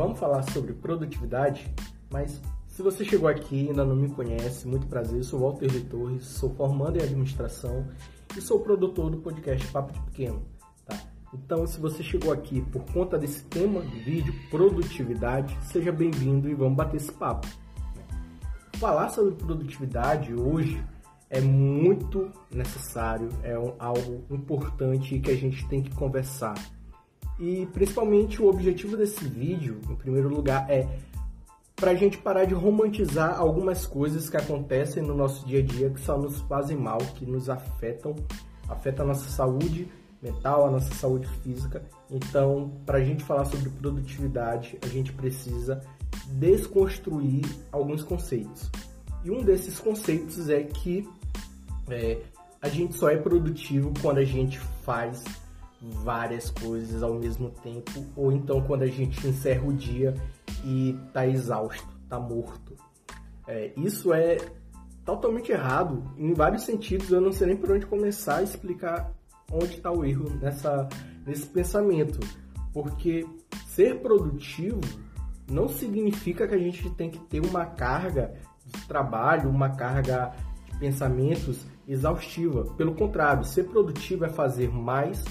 [0.00, 1.70] vamos falar sobre produtividade,
[2.10, 5.68] mas se você chegou aqui e ainda não me conhece, muito prazer, eu sou Walter
[5.68, 7.86] de Torres, sou formando em administração
[8.34, 10.42] e sou produtor do podcast Papo de Pequeno.
[10.86, 10.98] Tá?
[11.34, 16.54] Então, se você chegou aqui por conta desse tema do vídeo, produtividade, seja bem-vindo e
[16.54, 17.46] vamos bater esse papo.
[18.76, 20.82] Falar sobre produtividade hoje
[21.28, 26.54] é muito necessário, é algo importante que a gente tem que conversar.
[27.40, 30.86] E principalmente o objetivo desse vídeo, em primeiro lugar, é
[31.74, 35.88] para a gente parar de romantizar algumas coisas que acontecem no nosso dia a dia
[35.88, 38.14] que só nos fazem mal, que nos afetam,
[38.68, 39.88] afetam a nossa saúde
[40.22, 41.82] mental, a nossa saúde física.
[42.10, 45.80] Então, para a gente falar sobre produtividade, a gente precisa
[46.32, 48.70] desconstruir alguns conceitos.
[49.24, 51.08] E um desses conceitos é que
[51.88, 52.18] é,
[52.60, 55.24] a gente só é produtivo quando a gente faz
[55.80, 60.14] várias coisas ao mesmo tempo, ou então quando a gente encerra o dia
[60.64, 62.74] e tá exausto, tá morto.
[63.46, 64.36] É, isso é
[65.04, 67.10] totalmente errado em vários sentidos.
[67.10, 69.12] Eu não sei nem por onde começar a explicar
[69.50, 70.88] onde está o erro nessa,
[71.26, 72.20] nesse pensamento,
[72.72, 73.26] porque
[73.66, 74.80] ser produtivo
[75.50, 80.32] não significa que a gente tem que ter uma carga de trabalho, uma carga
[80.70, 82.64] de pensamentos exaustiva.
[82.76, 85.24] Pelo contrário, ser produtivo é fazer mais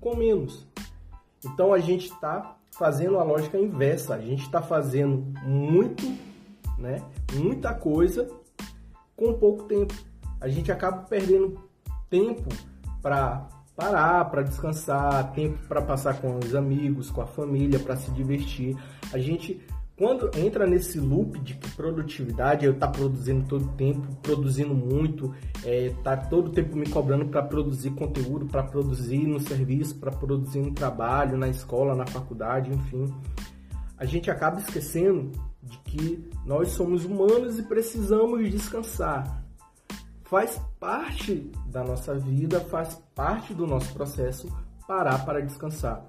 [0.00, 0.66] com menos.
[1.44, 4.14] Então a gente está fazendo a lógica inversa.
[4.14, 6.04] A gente está fazendo muito,
[6.78, 7.02] né?
[7.34, 8.28] Muita coisa
[9.16, 9.94] com pouco tempo.
[10.40, 11.60] A gente acaba perdendo
[12.08, 12.48] tempo
[13.02, 18.10] para parar, para descansar, tempo para passar com os amigos, com a família, para se
[18.10, 18.76] divertir.
[19.12, 19.60] A gente
[20.00, 25.30] quando entra nesse loop de produtividade, eu tá produzindo todo o tempo, produzindo muito,
[25.62, 30.10] é, tá todo o tempo me cobrando para produzir conteúdo, para produzir no serviço, para
[30.10, 33.12] produzir no trabalho, na escola, na faculdade, enfim.
[33.98, 39.44] A gente acaba esquecendo de que nós somos humanos e precisamos descansar.
[40.24, 44.48] Faz parte da nossa vida, faz parte do nosso processo
[44.88, 46.08] parar para descansar.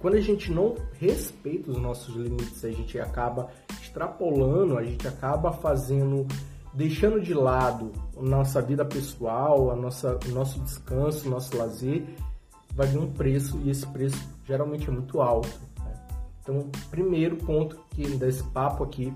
[0.00, 3.48] Quando a gente não respeita os nossos limites, a gente acaba
[3.80, 6.26] extrapolando, a gente acaba fazendo,
[6.72, 12.04] deixando de lado a nossa vida pessoal, a nossa, o nosso descanso, o nosso lazer,
[12.72, 15.48] vai vir um preço e esse preço geralmente é muito alto.
[15.78, 15.94] Né?
[16.42, 19.12] Então, primeiro ponto que desse papo aqui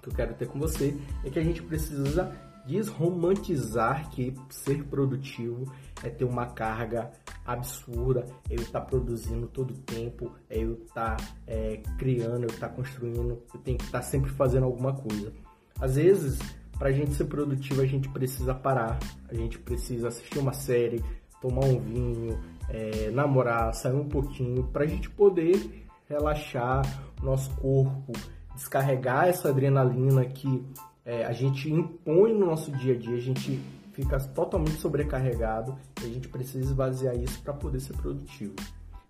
[0.00, 2.32] que eu quero ter com você é que a gente precisa
[2.64, 5.72] desromantizar que ser produtivo
[6.02, 7.10] é ter uma carga
[7.46, 12.50] absurda, eu estar tá produzindo todo o tempo, é eu estar tá, é, criando, eu
[12.50, 15.32] estar tá construindo, eu tenho que estar tá sempre fazendo alguma coisa.
[15.80, 16.38] Às vezes,
[16.78, 18.98] para a gente ser produtivo, a gente precisa parar,
[19.28, 21.02] a gente precisa assistir uma série,
[21.40, 26.82] tomar um vinho, é, namorar, sair um pouquinho, para a gente poder relaxar
[27.22, 28.12] nosso corpo,
[28.54, 30.64] descarregar essa adrenalina que
[31.04, 33.60] é, a gente impõe no nosso dia a dia, a gente
[33.96, 38.54] fica totalmente sobrecarregado e a gente precisa esvaziar isso para poder ser produtivo.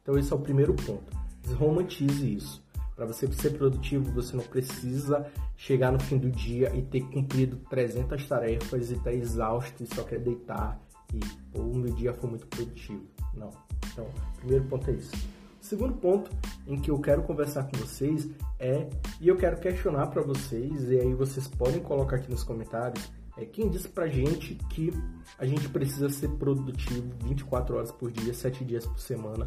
[0.01, 1.13] Então esse é o primeiro ponto.
[1.43, 2.65] Desromantize isso.
[2.95, 5.27] Para você ser produtivo, você não precisa
[5.57, 9.87] chegar no fim do dia e ter cumprido 300 tarefas e estar tá exausto e
[9.93, 10.81] só quer deitar
[11.13, 13.05] e o meu dia foi muito produtivo.
[13.35, 13.51] Não.
[13.93, 14.07] Então,
[14.39, 15.15] primeiro ponto é isso.
[15.61, 16.31] O segundo ponto
[16.67, 18.89] em que eu quero conversar com vocês é,
[19.21, 23.45] e eu quero questionar para vocês, e aí vocês podem colocar aqui nos comentários, é
[23.45, 24.93] quem disse pra gente que
[25.39, 29.45] a gente precisa ser produtivo 24 horas por dia, 7 dias por semana,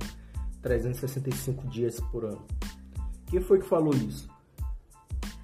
[0.62, 2.46] 365 dias por ano.
[3.28, 4.30] Quem foi que falou isso?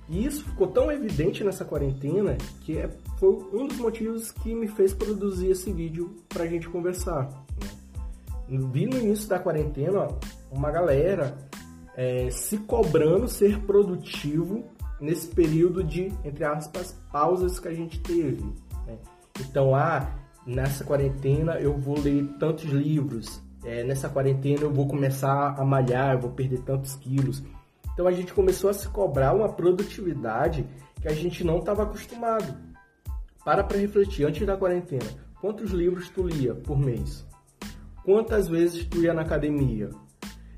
[0.07, 4.67] E isso ficou tão evidente nessa quarentena que é, foi um dos motivos que me
[4.67, 7.27] fez produzir esse vídeo pra gente conversar.
[7.59, 8.59] Né?
[8.71, 10.07] Vi no início da quarentena
[10.51, 11.35] uma galera
[11.95, 14.63] é, se cobrando ser produtivo
[14.99, 18.43] nesse período de, entre aspas, pausas que a gente teve.
[18.85, 18.97] Né?
[19.39, 20.09] Então, ah,
[20.45, 26.13] nessa quarentena eu vou ler tantos livros, é, nessa quarentena eu vou começar a malhar,
[26.13, 27.43] eu vou perder tantos quilos.
[27.93, 30.67] Então a gente começou a se cobrar uma produtividade
[31.01, 32.55] que a gente não estava acostumado.
[33.43, 35.05] Para para refletir, antes da quarentena,
[35.41, 37.25] quantos livros tu lia por mês?
[38.03, 39.89] Quantas vezes tu ia na academia?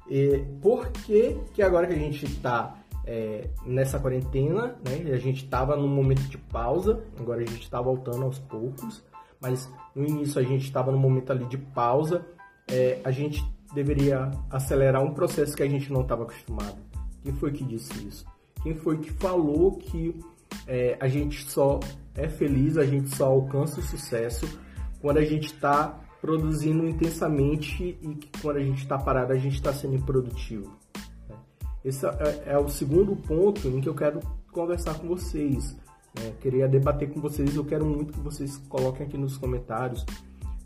[0.09, 2.76] E por que, que agora que a gente está
[3.07, 7.81] é, nessa quarentena, né, a gente estava num momento de pausa, agora a gente está
[7.81, 9.01] voltando aos poucos,
[9.39, 12.25] mas no início a gente estava num momento ali de pausa,
[12.69, 13.41] é, a gente
[13.73, 16.77] deveria acelerar um processo que a gente não estava acostumado.
[17.23, 18.25] Quem foi que disse isso?
[18.61, 20.19] Quem foi que falou que
[20.67, 21.79] é, a gente só
[22.13, 24.45] é feliz, a gente só alcança o sucesso
[24.99, 29.53] quando a gente está produzindo intensamente e que quando a gente está parado a gente
[29.53, 30.75] está sendo improdutivo.
[31.87, 34.19] Esse é, é, o segundo ponto em que eu quero
[34.51, 35.73] conversar com vocês.
[36.19, 36.33] Né?
[36.41, 37.55] Queria debater com vocês.
[37.55, 40.05] Eu quero muito que vocês coloquem aqui nos comentários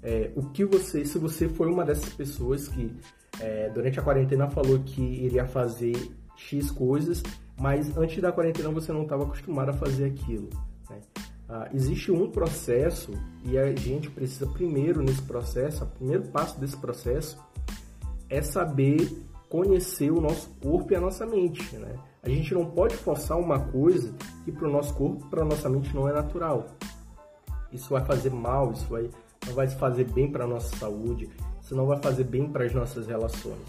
[0.01, 2.91] é, o que você, se você foi uma dessas pessoas que
[3.39, 5.95] é, durante a quarentena falou que iria fazer
[6.35, 7.21] X coisas,
[7.59, 10.49] mas antes da quarentena você não estava acostumado a fazer aquilo.
[10.89, 10.99] Né?
[11.47, 13.11] Ah, existe um processo
[13.45, 17.37] e a gente precisa primeiro nesse processo, o primeiro passo desse processo
[18.27, 19.07] é saber
[19.51, 21.93] conhecer o nosso corpo e a nossa mente, né?
[22.23, 24.15] A gente não pode forçar uma coisa
[24.45, 26.67] que para o nosso corpo, para a nossa mente não é natural.
[27.69, 29.09] Isso vai fazer mal, isso vai,
[29.45, 31.29] não vai fazer bem para a nossa saúde,
[31.61, 33.59] isso não vai fazer bem para as nossas relações.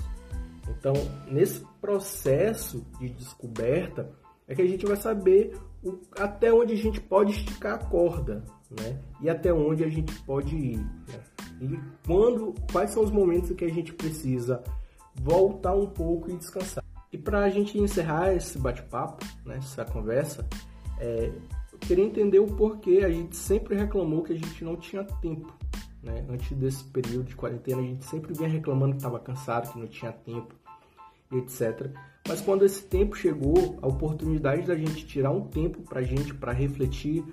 [0.68, 0.92] Então,
[1.26, 4.08] nesse processo de descoberta,
[4.46, 8.44] é que a gente vai saber o, até onde a gente pode esticar a corda,
[8.70, 9.00] né?
[9.20, 10.78] E até onde a gente pode ir.
[10.78, 11.20] Né?
[11.60, 14.62] E quando, quais são os momentos que a gente precisa
[15.14, 16.84] voltar um pouco e descansar.
[17.12, 20.46] E para a gente encerrar esse bate-papo, né, essa conversa,
[20.98, 21.30] é,
[21.72, 25.52] eu queria entender o porquê a gente sempre reclamou que a gente não tinha tempo.
[26.02, 26.24] Né?
[26.28, 29.86] Antes desse período de quarentena, a gente sempre vinha reclamando que estava cansado, que não
[29.86, 30.54] tinha tempo,
[31.32, 31.90] etc.
[32.26, 36.32] Mas quando esse tempo chegou, a oportunidade da gente tirar um tempo para a gente,
[36.34, 37.24] para refletir,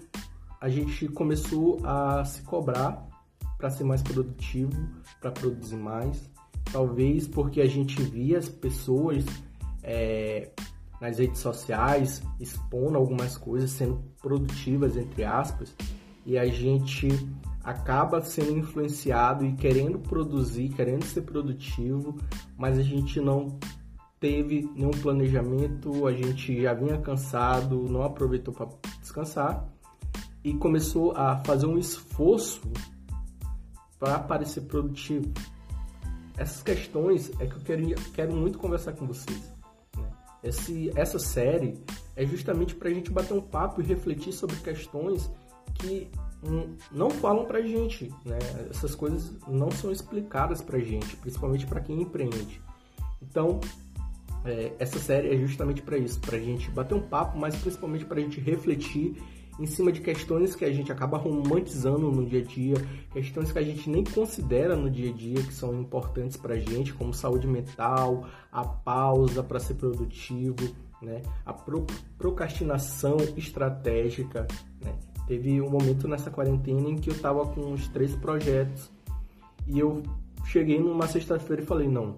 [0.59, 3.07] a gente começou a se cobrar
[3.57, 4.73] para ser mais produtivo,
[5.19, 6.29] para produzir mais,
[6.71, 9.25] talvez porque a gente via as pessoas
[9.83, 10.49] é,
[10.99, 15.75] nas redes sociais expondo algumas coisas, sendo produtivas, entre aspas,
[16.25, 17.07] e a gente
[17.63, 22.17] acaba sendo influenciado e querendo produzir, querendo ser produtivo,
[22.57, 23.57] mas a gente não
[24.19, 28.67] teve nenhum planejamento, a gente já vinha cansado, não aproveitou para
[28.99, 29.67] descansar
[30.43, 32.61] e começou a fazer um esforço
[33.97, 35.31] para parecer produtivo.
[36.39, 39.53] Essas questões é que eu quero, quero muito conversar com vocês.
[39.97, 40.09] Né?
[40.41, 41.83] Esse, essa série
[42.15, 45.29] é justamente para a gente bater um papo e refletir sobre questões
[45.75, 46.09] que
[46.91, 48.09] não falam para a gente.
[48.23, 48.39] Né?
[48.69, 52.61] Essas coisas não são explicadas para a gente, principalmente para quem empreende.
[53.21, 53.59] Então,
[54.45, 58.05] é, essa série é justamente para isso, para a gente bater um papo, mas principalmente
[58.05, 59.21] para a gente refletir
[59.59, 62.75] em cima de questões que a gente acaba romantizando no dia a dia,
[63.11, 66.59] questões que a gente nem considera no dia a dia que são importantes para a
[66.59, 70.55] gente, como saúde mental, a pausa para ser produtivo,
[71.01, 71.21] né?
[71.45, 71.85] a pro
[72.17, 74.47] procrastinação estratégica.
[74.81, 74.95] Né?
[75.27, 78.89] Teve um momento nessa quarentena em que eu estava com uns três projetos
[79.67, 80.01] e eu
[80.45, 82.15] cheguei numa sexta-feira e falei: não,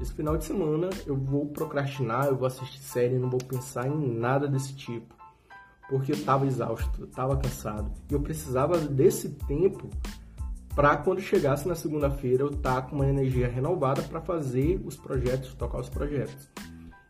[0.00, 4.18] esse final de semana eu vou procrastinar, eu vou assistir série, não vou pensar em
[4.18, 5.17] nada desse tipo
[5.88, 7.90] porque eu estava exausto, estava cansado.
[8.10, 9.88] E eu precisava desse tempo
[10.74, 14.96] para quando chegasse na segunda-feira eu estar tá com uma energia renovada para fazer os
[14.96, 16.48] projetos, tocar os projetos.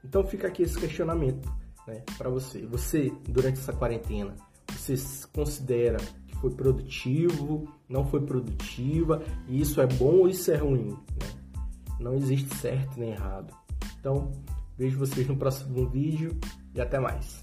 [0.05, 1.53] Então fica aqui esse questionamento
[1.87, 2.65] né, para você.
[2.67, 4.35] Você, durante essa quarentena,
[4.71, 4.95] você
[5.33, 10.91] considera que foi produtivo, não foi produtiva, e isso é bom ou isso é ruim?
[10.91, 11.59] Né?
[12.01, 13.53] Não existe certo nem errado.
[13.99, 14.31] Então,
[14.77, 16.39] vejo vocês no próximo vídeo
[16.75, 17.43] e até mais.